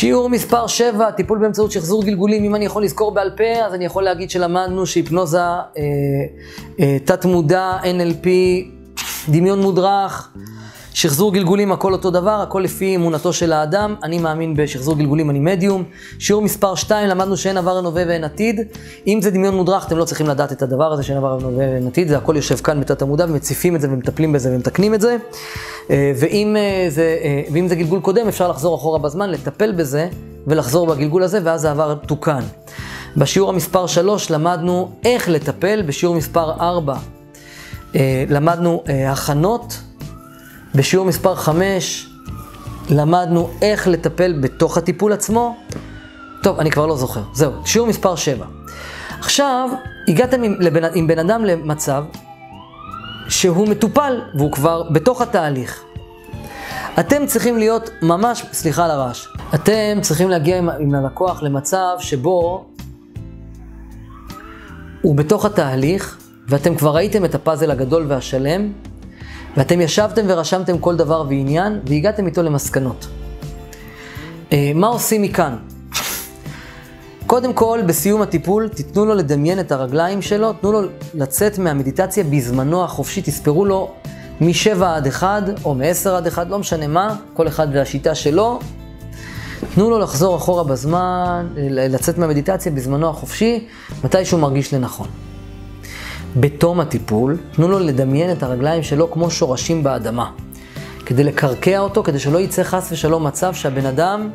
שיעור 0.00 0.28
מספר 0.30 0.66
7, 0.66 1.10
טיפול 1.10 1.38
באמצעות 1.38 1.72
שחזור 1.72 2.04
גלגולים. 2.04 2.44
אם 2.44 2.54
אני 2.54 2.64
יכול 2.64 2.84
לזכור 2.84 3.10
בעל 3.10 3.30
פה, 3.36 3.66
אז 3.66 3.74
אני 3.74 3.84
יכול 3.84 4.02
להגיד 4.02 4.30
שלמדנו 4.30 4.86
שהיפנוזה, 4.86 5.40
אה, 5.40 5.62
אה, 6.80 6.96
תת 7.04 7.24
מודע, 7.24 7.78
NLP, 7.82 8.28
דמיון 9.28 9.60
מודרך, 9.60 10.30
שחזור 10.98 11.32
גלגולים, 11.32 11.72
הכל 11.72 11.92
אותו 11.92 12.10
דבר, 12.10 12.40
הכל 12.40 12.60
לפי 12.60 12.96
אמונתו 12.96 13.32
של 13.32 13.52
האדם. 13.52 13.94
אני 14.02 14.18
מאמין 14.18 14.56
בשחזור 14.56 14.96
גלגולים, 14.96 15.30
אני 15.30 15.38
מדיום. 15.38 15.84
שיעור 16.18 16.42
מספר 16.42 16.74
2, 16.74 17.08
למדנו 17.08 17.36
שאין 17.36 17.56
עבר, 17.56 17.76
אין 17.76 17.86
ואין 17.86 18.24
עתיד. 18.24 18.60
אם 19.06 19.18
זה 19.22 19.30
דמיון 19.30 19.54
מודרך, 19.54 19.86
אתם 19.86 19.96
לא 19.96 20.04
צריכים 20.04 20.26
לדעת 20.26 20.52
את 20.52 20.62
הדבר 20.62 20.92
הזה 20.92 21.02
שאין 21.02 21.18
עבר, 21.18 21.38
אין 21.38 21.58
ואין 21.58 21.86
עתיד. 21.86 22.08
זה 22.08 22.16
הכל 22.16 22.36
יושב 22.36 22.56
כאן 22.56 22.80
בתת 22.80 23.02
המודע, 23.02 23.24
ומציפים 23.28 23.76
את 23.76 23.80
זה 23.80 23.88
ומטפלים 23.90 24.32
בזה 24.32 24.54
ומתקנים 24.54 24.94
את 24.94 25.00
זה. 25.00 25.16
אה, 25.90 26.12
ואם 26.16 26.56
אה, 26.58 26.86
זה, 26.90 27.18
אה, 27.22 27.42
ואם 27.52 27.68
זה 27.68 27.74
גלגול 27.74 28.00
קודם, 28.00 28.28
אפשר 28.28 28.48
לחזור 28.48 28.74
אחורה 28.74 28.98
בזמן, 28.98 29.30
לטפל 29.30 29.72
בזה 29.72 30.08
ולחזור 30.46 30.86
בגלגול 30.86 31.22
הזה, 31.22 31.40
ואז 31.44 31.64
העבר 31.64 31.94
תוקן. 31.94 32.42
בשיעור 33.16 33.50
המספר 33.50 33.86
3 33.86 34.30
למדנו 34.30 34.90
איך 35.04 35.28
לטפל, 35.28 35.82
בשיעור 35.82 36.14
מספר 36.14 36.52
4 36.60 36.96
למדנו 38.28 38.82
הכנות. 39.08 39.87
בשיעור 40.78 41.06
מספר 41.06 41.34
5 41.34 42.08
למדנו 42.90 43.50
איך 43.62 43.88
לטפל 43.88 44.32
בתוך 44.40 44.78
הטיפול 44.78 45.12
עצמו. 45.12 45.56
טוב, 46.42 46.58
אני 46.58 46.70
כבר 46.70 46.86
לא 46.86 46.96
זוכר. 46.96 47.20
זהו, 47.32 47.52
שיעור 47.64 47.88
מספר 47.88 48.16
7. 48.16 48.46
עכשיו, 49.20 49.70
הגעתם 50.08 50.42
עם, 50.42 50.56
לבן, 50.60 50.84
עם 50.94 51.06
בן 51.06 51.18
אדם 51.18 51.44
למצב 51.44 52.04
שהוא 53.28 53.68
מטופל 53.68 54.20
והוא 54.34 54.52
כבר 54.52 54.82
בתוך 54.90 55.20
התהליך. 55.20 55.84
אתם 57.00 57.26
צריכים 57.26 57.58
להיות 57.58 57.90
ממש, 58.02 58.44
סליחה 58.52 58.84
על 58.84 58.90
הרעש, 58.90 59.26
אתם 59.54 59.98
צריכים 60.02 60.28
להגיע 60.28 60.58
עם, 60.58 60.68
עם 60.68 60.94
הלקוח 60.94 61.42
למצב 61.42 61.96
שבו 62.00 62.64
הוא 65.02 65.16
בתוך 65.16 65.44
התהליך 65.44 66.18
ואתם 66.48 66.74
כבר 66.74 66.94
ראיתם 66.94 67.24
את 67.24 67.34
הפאזל 67.34 67.70
הגדול 67.70 68.04
והשלם 68.08 68.72
ואתם 69.58 69.80
ישבתם 69.80 70.24
ורשמתם 70.28 70.78
כל 70.78 70.96
דבר 70.96 71.24
ועניין, 71.28 71.80
והגעתם 71.86 72.26
איתו 72.26 72.42
למסקנות. 72.42 73.06
אה, 74.52 74.72
מה 74.74 74.86
עושים 74.86 75.22
מכאן? 75.22 75.56
קודם 77.26 77.52
כל, 77.52 77.80
בסיום 77.86 78.22
הטיפול, 78.22 78.68
תיתנו 78.68 79.04
לו 79.04 79.14
לדמיין 79.14 79.60
את 79.60 79.72
הרגליים 79.72 80.22
שלו, 80.22 80.52
תנו 80.52 80.72
לו 80.72 80.80
לצאת 81.14 81.58
מהמדיטציה 81.58 82.24
בזמנו 82.24 82.84
החופשי, 82.84 83.22
תספרו 83.22 83.64
לו 83.64 83.90
מ-7 84.40 84.84
עד 84.84 85.06
1, 85.06 85.42
או 85.64 85.74
מ-10 85.74 86.10
עד 86.10 86.26
1, 86.26 86.46
לא 86.48 86.58
משנה 86.58 86.86
מה, 86.86 87.16
כל 87.34 87.48
אחד 87.48 87.68
והשיטה 87.72 88.14
שלו. 88.14 88.58
תנו 89.74 89.90
לו 89.90 89.98
לחזור 89.98 90.36
אחורה 90.36 90.64
בזמן, 90.64 91.46
לצאת 91.70 92.18
מהמדיטציה 92.18 92.72
בזמנו 92.72 93.08
החופשי, 93.08 93.66
מתי 94.04 94.24
שהוא 94.24 94.40
מרגיש 94.40 94.74
לנכון. 94.74 95.27
בתום 96.36 96.80
הטיפול, 96.80 97.36
תנו 97.52 97.68
לו 97.68 97.78
לדמיין 97.78 98.32
את 98.32 98.42
הרגליים 98.42 98.82
שלו 98.82 99.10
כמו 99.10 99.30
שורשים 99.30 99.84
באדמה. 99.84 100.30
כדי 101.06 101.24
לקרקע 101.24 101.78
אותו, 101.78 102.02
כדי 102.02 102.18
שלא 102.18 102.38
יצא 102.38 102.62
חס 102.62 102.88
ושלום 102.92 103.26
מצב 103.26 103.54
שהבן 103.54 103.86
אדם 103.86 104.30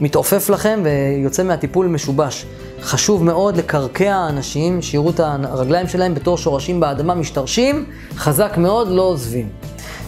מתעופף 0.00 0.50
לכם 0.50 0.82
ויוצא 0.84 1.42
מהטיפול 1.42 1.86
משובש. 1.86 2.46
חשוב 2.82 3.24
מאוד 3.24 3.56
לקרקע 3.56 4.28
אנשים, 4.28 4.82
שיראו 4.82 5.10
את 5.10 5.20
הרגליים 5.20 5.88
שלהם 5.88 6.14
בתור 6.14 6.38
שורשים 6.38 6.80
באדמה 6.80 7.14
משתרשים, 7.14 7.86
חזק 8.16 8.54
מאוד, 8.56 8.88
לא 8.88 9.02
עוזבים. 9.02 9.48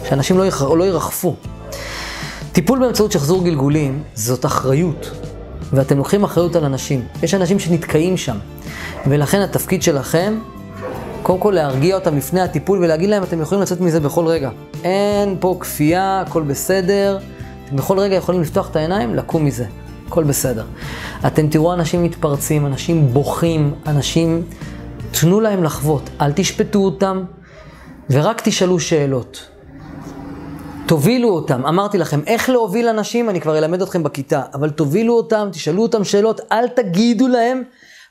שאנשים 0.09 0.37
לא, 0.37 0.45
יח... 0.45 0.61
לא 0.61 0.83
ירחפו. 0.83 1.35
טיפול 2.51 2.79
באמצעות 2.79 3.11
שחזור 3.11 3.43
גלגולים 3.43 4.03
זאת 4.15 4.45
אחריות, 4.45 5.11
ואתם 5.73 5.97
לוקחים 5.97 6.23
אחריות 6.23 6.55
על 6.55 6.65
אנשים. 6.65 7.05
יש 7.23 7.33
אנשים 7.33 7.59
שנתקעים 7.59 8.17
שם, 8.17 8.37
ולכן 9.07 9.41
התפקיד 9.41 9.83
שלכם 9.83 10.39
קודם 11.23 11.39
כל 11.39 11.51
להרגיע 11.55 11.95
אותם 11.95 12.17
לפני 12.17 12.41
הטיפול 12.41 12.79
ולהגיד 12.83 13.09
להם, 13.09 13.23
אתם 13.23 13.41
יכולים 13.41 13.61
לצאת 13.61 13.81
מזה 13.81 13.99
בכל 13.99 14.27
רגע. 14.27 14.49
אין 14.83 15.35
פה 15.39 15.57
כפייה, 15.59 16.23
הכל 16.27 16.41
בסדר. 16.41 17.19
אתם 17.65 17.75
בכל 17.75 17.99
רגע 17.99 18.15
יכולים 18.15 18.41
לפתוח 18.41 18.69
את 18.69 18.75
העיניים, 18.75 19.15
לקום 19.15 19.45
מזה. 19.45 19.65
הכל 20.07 20.23
בסדר. 20.23 20.65
אתם 21.27 21.47
תראו 21.47 21.73
אנשים 21.73 22.03
מתפרצים, 22.03 22.65
אנשים 22.65 23.07
בוכים, 23.07 23.73
אנשים... 23.87 24.43
תנו 25.19 25.39
להם 25.39 25.63
לחוות, 25.63 26.09
אל 26.21 26.31
תשפטו 26.31 26.79
אותם, 26.79 27.23
ורק 28.09 28.41
תשאלו 28.43 28.79
שאלות. 28.79 29.47
תובילו 30.85 31.29
אותם, 31.29 31.65
אמרתי 31.65 31.97
לכם, 31.97 32.19
איך 32.27 32.49
להוביל 32.49 32.87
אנשים, 32.87 33.29
אני 33.29 33.41
כבר 33.41 33.57
אלמד 33.57 33.81
אתכם 33.81 34.03
בכיתה, 34.03 34.41
אבל 34.53 34.69
תובילו 34.69 35.13
אותם, 35.13 35.47
תשאלו 35.51 35.81
אותם 35.81 36.03
שאלות, 36.03 36.41
אל 36.51 36.67
תגידו 36.67 37.27
להם 37.27 37.63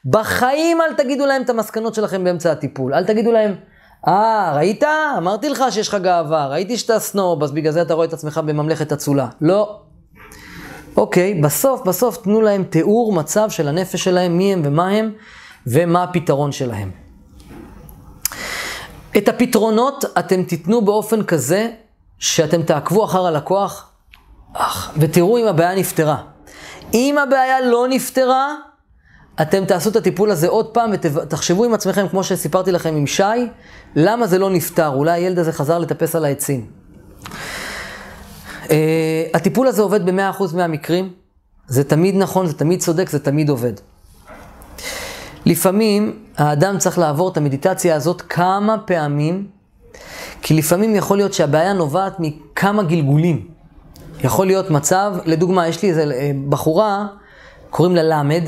בחיים 0.05 0.81
אל 0.81 0.95
תגידו 0.95 1.27
להם 1.27 1.43
את 1.43 1.51
המסקנות 1.51 1.95
שלכם 1.95 2.25
באמצע 2.25 2.53
הטיפול. 2.53 2.95
אל 2.95 3.05
תגידו 3.05 3.33
להם, 3.33 3.55
אה, 4.09 4.53
ראית? 4.57 4.85
אמרתי 5.19 5.49
לך 5.49 5.65
שיש 5.71 5.89
לך 5.89 5.95
גאווה, 5.95 6.47
ראיתי 6.47 6.77
שאתה 6.77 6.99
סנוב, 6.99 7.43
אז 7.43 7.53
בגלל 7.53 7.73
זה 7.73 7.83
אתה 7.83 7.95
רואה 7.95 8.07
את 8.07 8.13
עצמך 8.13 8.41
בממלכת 8.47 8.93
אצולה. 8.93 9.29
לא. 9.41 9.81
אוקיי, 10.97 11.35
בסוף, 11.35 11.83
בסוף 11.87 12.17
תנו 12.17 12.41
להם 12.41 12.65
תיאור 12.65 13.13
מצב 13.13 13.51
של 13.51 13.69
הנפש 13.69 14.05
שלהם, 14.05 14.39
מי 14.39 14.53
הם 14.53 14.63
ומה 14.65 14.89
הם, 14.89 15.13
ומה 15.67 16.03
הפתרון 16.03 16.53
שלהם. 16.53 16.91
את 19.17 19.29
הפתרונות 19.29 20.05
אתם 20.19 20.43
תיתנו 20.43 20.85
באופן 20.85 21.23
כזה 21.23 21.71
שאתם 22.19 22.63
תעקבו 22.63 23.05
אחר 23.05 23.27
הלקוח 23.27 23.93
ותראו 24.97 25.39
אם 25.39 25.47
הבעיה 25.47 25.75
נפתרה. 25.75 26.17
אם 26.95 27.19
הבעיה 27.19 27.61
לא 27.61 27.87
נפתרה, 27.89 28.55
אתם 29.43 29.65
תעשו 29.65 29.91
את 29.91 29.97
הטיפול 29.97 30.31
הזה 30.31 30.49
עוד 30.49 30.67
פעם 30.67 30.91
ותחשבו 30.93 31.65
עם 31.65 31.75
עצמכם, 31.75 32.09
כמו 32.09 32.25
שסיפרתי 32.25 32.73
לכם 32.73 32.95
עם 32.97 33.07
שי, 33.07 33.23
למה 33.97 34.27
זה 34.27 34.39
לא 34.39 34.51
נפתר? 34.51 34.89
אולי 34.89 35.13
הילד 35.13 35.39
הזה 35.39 35.53
חזר 35.53 35.79
לטפס 35.79 36.17
על 36.17 36.25
העצים. 36.25 36.67
Uh, 38.65 38.71
הטיפול 39.35 39.67
הזה 39.67 39.83
עובד 39.83 40.11
ב-100% 40.11 40.57
מהמקרים, 40.57 41.13
זה 41.69 41.85
תמיד 41.85 42.17
נכון, 42.17 42.47
זה 42.47 42.55
תמיד 42.55 42.81
צודק, 42.81 43.11
זה 43.11 43.19
תמיד 43.19 43.49
עובד. 43.49 43.73
לפעמים 45.47 46.25
האדם 46.37 46.79
צריך 46.79 46.99
לעבור 46.99 47.29
את 47.33 47.37
המדיטציה 47.37 47.95
הזאת 47.95 48.23
כמה 48.29 48.77
פעמים, 48.79 49.47
כי 50.43 50.55
לפעמים 50.55 50.95
יכול 50.95 51.17
להיות 51.17 51.35
שהבעיה 51.35 51.73
נובעת 51.73 52.17
מכמה 52.19 52.83
גלגולים. 52.83 53.49
יכול 54.25 54.47
להיות 54.47 54.71
מצב, 54.71 55.15
לדוגמה, 55.25 55.69
יש 55.69 55.83
לי 55.83 55.91
איזה 55.91 56.03
אה, 56.13 56.31
בחורה, 56.49 57.07
קוראים 57.71 57.97
לה 57.97 58.03
למד, 58.03 58.45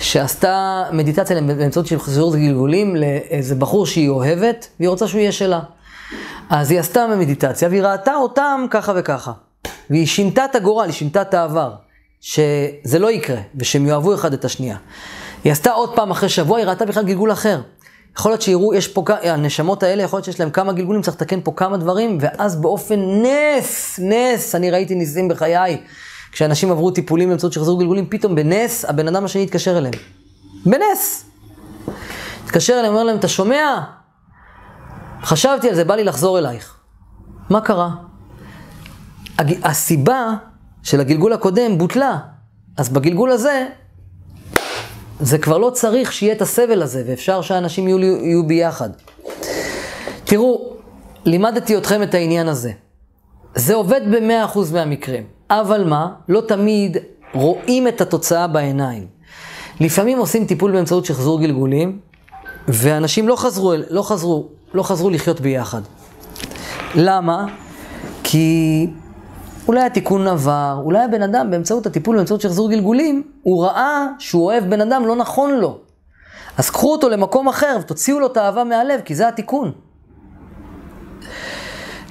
שעשתה 0.00 0.84
מדיטציה 0.92 1.40
באמצעות 1.40 1.86
של 1.86 1.98
חזור 1.98 2.36
גלגולים 2.36 2.96
לאיזה 2.96 3.54
בחור 3.54 3.86
שהיא 3.86 4.08
אוהבת, 4.08 4.68
והיא 4.80 4.88
רוצה 4.88 5.08
שהוא 5.08 5.20
יהיה 5.20 5.32
שלה. 5.32 5.60
אז 6.50 6.70
היא 6.70 6.80
עשתה 6.80 7.06
מדיטציה, 7.18 7.68
והיא 7.68 7.82
ראתה 7.82 8.14
אותם 8.14 8.66
ככה 8.70 8.92
וככה. 8.96 9.32
והיא 9.90 10.06
שינתה 10.06 10.44
את 10.44 10.54
הגורל, 10.54 10.86
היא 10.86 10.92
שינתה 10.92 11.22
את 11.22 11.34
העבר. 11.34 11.72
שזה 12.20 12.98
לא 12.98 13.10
יקרה, 13.10 13.40
ושהם 13.54 13.86
יאהבו 13.86 14.14
אחד 14.14 14.32
את 14.32 14.44
השנייה. 14.44 14.76
היא 15.44 15.52
עשתה 15.52 15.70
עוד 15.70 15.96
פעם 15.96 16.10
אחרי 16.10 16.28
שבוע, 16.28 16.58
היא 16.58 16.66
ראתה 16.66 16.84
בכלל 16.84 17.04
גלגול 17.04 17.32
אחר. 17.32 17.60
יכול 18.18 18.30
להיות 18.30 18.42
שיראו, 18.42 18.74
יש 18.74 18.88
פה, 18.88 19.04
הנשמות 19.22 19.82
האלה, 19.82 20.02
יכול 20.02 20.16
להיות 20.16 20.24
שיש 20.24 20.40
להם 20.40 20.50
כמה 20.50 20.72
גלגולים, 20.72 21.02
צריך 21.02 21.16
לתקן 21.16 21.40
פה 21.44 21.52
כמה 21.56 21.76
דברים, 21.76 22.18
ואז 22.20 22.56
באופן 22.56 23.00
נס, 23.22 24.00
נס, 24.02 24.54
אני 24.54 24.70
ראיתי 24.70 24.94
ניסים 24.94 25.28
בחיי. 25.28 25.78
כשאנשים 26.36 26.70
עברו 26.70 26.90
טיפולים 26.90 27.28
באמצעות 27.28 27.52
שחזרו 27.52 27.76
גלגולים, 27.76 28.06
פתאום 28.08 28.34
בנס, 28.34 28.84
הבן 28.84 29.08
אדם 29.08 29.24
השני 29.24 29.42
התקשר 29.42 29.78
אליהם. 29.78 29.94
בנס! 30.66 31.24
התקשר 32.44 32.72
אליהם, 32.72 32.92
אומר 32.92 33.04
להם, 33.04 33.16
אתה 33.16 33.28
שומע? 33.28 33.80
חשבתי 35.22 35.68
על 35.68 35.74
זה, 35.74 35.84
בא 35.84 35.94
לי 35.94 36.04
לחזור 36.04 36.38
אלייך. 36.38 36.76
מה 37.50 37.60
קרה? 37.60 37.90
הסיבה 39.38 40.34
של 40.82 41.00
הגלגול 41.00 41.32
הקודם 41.32 41.78
בוטלה. 41.78 42.18
אז 42.76 42.88
בגלגול 42.88 43.30
הזה, 43.30 43.66
זה 45.20 45.38
כבר 45.38 45.58
לא 45.58 45.70
צריך 45.70 46.12
שיהיה 46.12 46.32
את 46.32 46.42
הסבל 46.42 46.82
הזה, 46.82 47.02
ואפשר 47.06 47.42
שאנשים 47.42 47.88
יהיו, 47.88 47.98
יהיו 47.98 48.46
ביחד. 48.46 48.90
תראו, 50.24 50.76
לימדתי 51.24 51.76
אתכם 51.76 52.02
את 52.02 52.14
העניין 52.14 52.48
הזה. 52.48 52.72
זה 53.54 53.74
עובד 53.74 54.00
ב-100% 54.10 54.58
מהמקרים. 54.72 55.35
אבל 55.50 55.84
מה? 55.84 56.12
לא 56.28 56.40
תמיד 56.40 56.96
רואים 57.34 57.88
את 57.88 58.00
התוצאה 58.00 58.46
בעיניים. 58.46 59.06
לפעמים 59.80 60.18
עושים 60.18 60.46
טיפול 60.46 60.72
באמצעות 60.72 61.04
שחזור 61.04 61.40
גלגולים, 61.40 61.98
ואנשים 62.68 63.28
לא 63.28 63.36
חזרו, 63.36 63.72
לא 63.90 64.02
חזרו, 64.02 64.48
לא 64.74 64.82
חזרו 64.82 65.10
לחיות 65.10 65.40
ביחד. 65.40 65.80
למה? 66.94 67.46
כי 68.24 68.86
אולי 69.68 69.80
התיקון 69.80 70.26
עבר, 70.26 70.80
אולי 70.84 71.04
הבן 71.04 71.22
אדם 71.22 71.50
באמצעות 71.50 71.86
הטיפול 71.86 72.16
באמצעות 72.16 72.40
שחזור 72.40 72.70
גלגולים, 72.70 73.22
הוא 73.42 73.64
ראה 73.64 74.06
שהוא 74.18 74.44
אוהב 74.44 74.64
בן 74.64 74.80
אדם 74.80 75.06
לא 75.06 75.16
נכון 75.16 75.50
לו. 75.50 75.78
אז 76.58 76.70
קחו 76.70 76.92
אותו 76.92 77.08
למקום 77.08 77.48
אחר 77.48 77.76
ותוציאו 77.80 78.20
לו 78.20 78.26
את 78.26 78.36
האהבה 78.36 78.64
מהלב, 78.64 79.00
כי 79.04 79.14
זה 79.14 79.28
התיקון. 79.28 79.72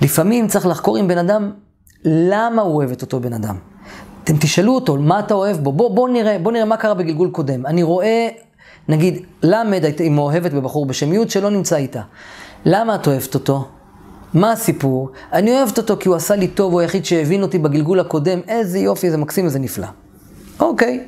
לפעמים 0.02 0.48
צריך 0.48 0.66
לחקור 0.66 0.98
עם 0.98 1.08
בן 1.08 1.18
אדם 1.18 1.52
למה 2.06 2.62
הוא 2.62 2.76
אוהב 2.76 2.92
את 2.92 3.02
אותו 3.02 3.20
בן 3.20 3.34
אדם. 3.34 3.56
אתם 4.24 4.38
תשאלו 4.38 4.76
אותו, 4.76 4.98
מה 4.98 5.20
אתה 5.20 5.34
אוהב 5.34 5.58
בו? 5.58 5.72
בוא, 5.72 5.96
בוא 5.96 6.10
נראה, 6.10 6.40
בוא 6.40 6.52
נראה 6.52 6.66
מה 6.66 6.78
קרה 6.78 6.94
בגלגול 6.94 7.30
קודם. 7.30 7.66
אני 7.66 7.84
רואה, 7.84 8.28
נגיד, 8.88 9.26
ל' 9.44 9.54
היא 10.00 10.12
מאוהבת 10.12 10.52
בבחור 10.52 10.86
בשם 10.86 11.14
י' 11.14 11.30
שלא 11.30 11.50
נמצא 11.50 11.76
איתה. 11.76 12.02
למה 12.66 12.96
את 12.96 13.08
אוהבת 13.08 13.36
אותו? 13.36 13.68
מה 14.34 14.52
הסיפור? 14.52 15.10
אני 15.34 15.58
אוהבת 15.58 15.78
אותו 15.78 15.98
כי 16.00 16.08
הוא 16.08 16.16
עשה 16.16 16.36
לי 16.36 16.48
טוב, 16.48 16.74
הוא 16.74 16.82
היחיד 16.82 17.06
שהבין 17.06 17.42
אותי 17.44 17.58
בגלגול 17.58 18.00
הקודם, 18.00 18.40
איזה 18.48 18.80
יופי, 18.80 19.08
איזה 19.08 19.18
מקסים, 19.18 19.46
איזה 19.46 19.60
נפלא. 19.60 19.88
אוקיי. 20.60 21.08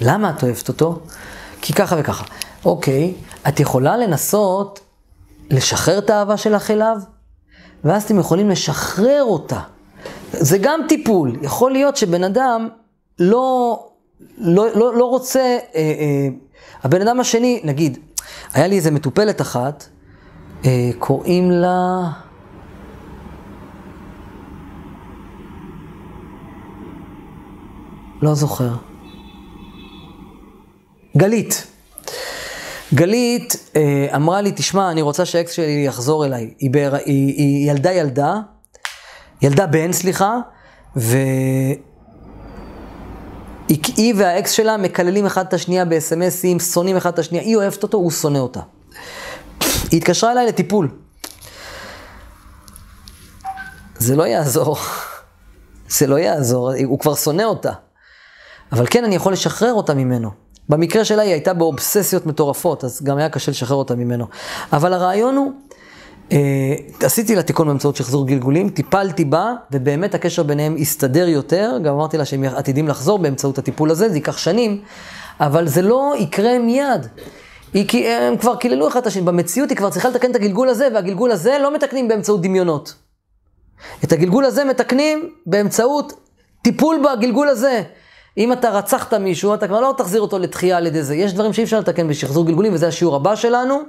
למה 0.00 0.30
את 0.30 0.42
אוהבת 0.42 0.68
אותו? 0.68 0.98
כי 1.62 1.72
ככה 1.72 1.96
וככה. 1.98 2.24
אוקיי, 2.64 3.14
את 3.48 3.60
יכולה 3.60 3.96
לנסות 3.96 4.80
לשחרר 5.50 5.98
את 5.98 6.10
האהבה 6.10 6.36
שלך 6.36 6.70
אליו, 6.70 6.96
ואז 7.86 8.04
אתם 8.04 8.18
יכולים 8.18 8.50
לשחרר 8.50 9.22
אותה. 9.22 9.60
זה 10.32 10.58
גם 10.58 10.80
טיפול. 10.88 11.36
יכול 11.42 11.72
להיות 11.72 11.96
שבן 11.96 12.24
אדם 12.24 12.68
לא, 13.18 13.80
לא, 14.38 14.66
לא, 14.74 14.94
לא 14.94 15.04
רוצה, 15.04 15.40
אה, 15.40 15.58
אה, 15.74 16.28
הבן 16.82 17.02
אדם 17.02 17.20
השני, 17.20 17.60
נגיד, 17.64 17.98
היה 18.54 18.66
לי 18.66 18.76
איזה 18.76 18.90
מטופלת 18.90 19.40
אחת, 19.40 19.84
אה, 20.64 20.90
קוראים 20.98 21.50
לה... 21.50 22.10
לא 28.22 28.34
זוכר. 28.34 28.72
גלית. 31.16 31.75
גלית 32.96 33.70
אה, 33.76 34.06
אמרה 34.16 34.40
לי, 34.40 34.52
תשמע, 34.56 34.90
אני 34.90 35.02
רוצה 35.02 35.24
שהאקס 35.24 35.52
שלי 35.52 35.84
יחזור 35.86 36.26
אליי. 36.26 36.54
היא, 36.58 36.70
בר... 36.70 36.94
היא, 37.04 37.34
היא 37.36 37.70
ילדה 37.70 37.92
ילדה, 37.92 38.34
ילדה 39.42 39.66
בן, 39.66 39.92
סליחה, 39.92 40.36
ו... 40.96 41.16
היא 43.96 44.14
והאקס 44.16 44.50
שלה 44.50 44.76
מקללים 44.76 45.26
אחד 45.26 45.46
את 45.46 45.54
השנייה 45.54 45.84
בסמסים, 45.84 46.60
שונאים 46.60 46.96
אחד 46.96 47.12
את 47.12 47.18
השנייה, 47.18 47.44
היא 47.44 47.56
אוהבת 47.56 47.82
אותו, 47.82 47.98
הוא 47.98 48.10
שונא 48.10 48.38
אותה. 48.38 48.60
היא 49.90 49.98
התקשרה 49.98 50.32
אליי 50.32 50.46
לטיפול. 50.46 50.88
זה 53.98 54.16
לא 54.16 54.26
יעזור. 54.26 54.76
זה 55.98 56.06
לא 56.06 56.18
יעזור, 56.18 56.72
הוא 56.84 56.98
כבר 56.98 57.14
שונא 57.14 57.42
אותה. 57.42 57.72
אבל 58.72 58.86
כן, 58.90 59.04
אני 59.04 59.14
יכול 59.14 59.32
לשחרר 59.32 59.72
אותה 59.72 59.94
ממנו. 59.94 60.45
במקרה 60.68 61.04
שלה 61.04 61.22
היא 61.22 61.32
הייתה 61.32 61.54
באובססיות 61.54 62.26
מטורפות, 62.26 62.84
אז 62.84 63.02
גם 63.02 63.18
היה 63.18 63.28
קשה 63.28 63.50
לשחרר 63.50 63.76
אותה 63.76 63.94
ממנו. 63.94 64.26
אבל 64.72 64.92
הרעיון 64.92 65.36
הוא, 65.36 65.52
אה, 66.32 66.74
עשיתי 67.02 67.36
לה 67.36 67.42
תיקון 67.42 67.66
באמצעות 67.66 67.96
שחזור 67.96 68.26
גלגולים, 68.26 68.68
טיפלתי 68.68 69.24
בה, 69.24 69.52
ובאמת 69.72 70.14
הקשר 70.14 70.42
ביניהם 70.42 70.76
הסתדר 70.80 71.28
יותר, 71.28 71.78
גם 71.84 71.94
אמרתי 71.94 72.18
לה 72.18 72.24
שהם 72.24 72.44
עתידים 72.44 72.88
לחזור 72.88 73.18
באמצעות 73.18 73.58
הטיפול 73.58 73.90
הזה, 73.90 74.08
זה 74.08 74.16
ייקח 74.16 74.38
שנים, 74.38 74.80
אבל 75.40 75.68
זה 75.68 75.82
לא 75.82 76.14
יקרה 76.18 76.58
מיד. 76.58 77.06
היא, 77.74 77.88
כי 77.88 78.08
הם 78.08 78.36
כבר 78.36 78.56
קיללו 78.56 78.88
אחד 78.88 79.00
את 79.00 79.06
השני, 79.06 79.22
במציאות 79.22 79.70
היא 79.70 79.76
כבר 79.76 79.90
צריכה 79.90 80.08
לתקן 80.08 80.30
את 80.30 80.36
הגלגול 80.36 80.68
הזה, 80.68 80.88
והגלגול 80.94 81.30
הזה 81.30 81.58
לא 81.62 81.74
מתקנים 81.74 82.08
באמצעות 82.08 82.42
דמיונות. 82.42 82.94
את 84.04 84.12
הגלגול 84.12 84.44
הזה 84.44 84.64
מתקנים 84.64 85.30
באמצעות 85.46 86.12
טיפול 86.62 87.02
בגלגול 87.04 87.48
הזה. 87.48 87.82
אם 88.38 88.52
אתה 88.52 88.70
רצחת 88.70 89.14
מישהו, 89.14 89.54
אתה 89.54 89.68
כבר 89.68 89.80
לא 89.80 89.94
תחזיר 89.96 90.20
אותו 90.20 90.38
לתחייה 90.38 90.76
על 90.76 90.86
ידי 90.86 91.02
זה. 91.02 91.16
יש 91.16 91.32
דברים 91.32 91.52
שאי 91.52 91.64
אפשר 91.64 91.80
לתקן 91.80 92.08
בשחזור 92.08 92.46
גלגולים, 92.46 92.74
וזה 92.74 92.88
השיעור 92.88 93.16
הבא 93.16 93.36
שלנו. 93.36 93.80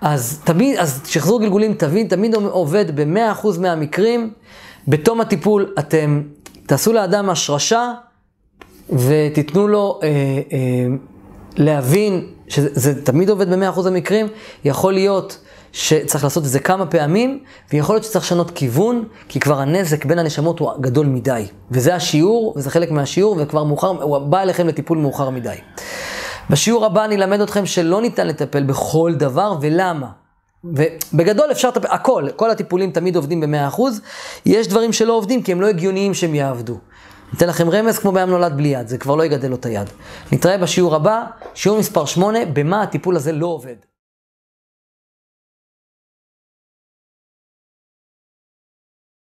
אז 0.00 0.40
תמיד, 0.44 0.78
אז 0.78 1.00
שחזור 1.06 1.40
גלגולים 1.40 1.74
תמיד, 1.74 2.10
תמיד 2.10 2.34
עובד 2.34 3.00
ב-100% 3.00 3.46
מהמקרים. 3.60 4.30
בתום 4.88 5.20
הטיפול 5.20 5.74
אתם 5.78 6.22
תעשו 6.66 6.92
לאדם 6.92 7.30
השרשה 7.30 7.92
ותיתנו 8.90 9.68
לו 9.68 10.00
אה, 10.02 10.08
אה, 10.08 10.96
להבין 11.56 12.26
שזה 12.48 13.04
תמיד 13.04 13.30
עובד 13.30 13.50
ב-100% 13.50 13.86
המקרים. 13.86 14.26
יכול 14.64 14.92
להיות 14.92 15.38
שצריך 15.76 16.24
לעשות 16.24 16.44
את 16.44 16.48
זה 16.48 16.60
כמה 16.60 16.86
פעמים, 16.86 17.38
ויכול 17.72 17.94
להיות 17.94 18.04
שצריך 18.04 18.24
לשנות 18.24 18.50
כיוון, 18.50 19.04
כי 19.28 19.40
כבר 19.40 19.60
הנזק 19.60 20.04
בין 20.04 20.18
הנשמות 20.18 20.58
הוא 20.58 20.70
גדול 20.80 21.06
מדי. 21.06 21.46
וזה 21.70 21.94
השיעור, 21.94 22.54
וזה 22.56 22.70
חלק 22.70 22.90
מהשיעור, 22.90 23.36
וכבר 23.38 23.64
מאוחר, 23.64 23.88
הוא 23.88 24.18
בא 24.18 24.42
אליכם 24.42 24.66
לטיפול 24.66 24.98
מאוחר 24.98 25.30
מדי. 25.30 25.56
בשיעור 26.50 26.84
הבא 26.84 27.04
אני 27.04 27.16
אלמד 27.16 27.40
אתכם 27.40 27.66
שלא 27.66 28.00
ניתן 28.00 28.26
לטפל 28.26 28.62
בכל 28.62 29.12
דבר, 29.16 29.56
ולמה. 29.60 30.06
ובגדול 30.64 31.50
אפשר 31.50 31.68
לטפל, 31.68 31.88
הכל, 31.90 32.28
כל 32.36 32.50
הטיפולים 32.50 32.90
תמיד 32.90 33.16
עובדים 33.16 33.40
ב-100%, 33.40 33.80
יש 34.46 34.68
דברים 34.68 34.92
שלא 34.92 35.12
עובדים 35.12 35.42
כי 35.42 35.52
הם 35.52 35.60
לא 35.60 35.66
הגיוניים 35.66 36.14
שהם 36.14 36.34
יעבדו. 36.34 36.78
ניתן 37.32 37.48
לכם 37.48 37.70
רמז 37.70 37.98
כמו 37.98 38.12
בים 38.12 38.30
נולד 38.30 38.56
בלי 38.56 38.68
יד, 38.68 38.88
זה 38.88 38.98
כבר 38.98 39.14
לא 39.14 39.24
יגדל 39.24 39.48
לו 39.48 39.56
את 39.56 39.66
היד. 39.66 39.90
נתראה 40.32 40.58
בשיעור 40.58 40.94
הבא, 40.94 41.24
שיעור 41.54 41.78
מספר 41.78 42.04
8, 42.04 42.38
במה 42.52 42.82
הטיפול 42.82 43.16
הזה 43.16 43.32
לא 43.32 43.46
עובד. 43.46 43.95